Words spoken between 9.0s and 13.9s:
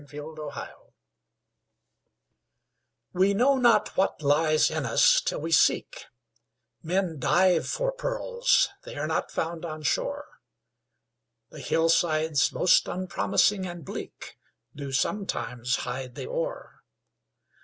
not found on shore, The hillsides most unpromising and